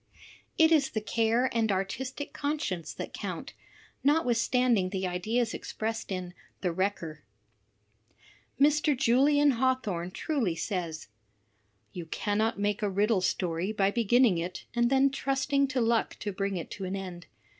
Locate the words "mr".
8.59-8.97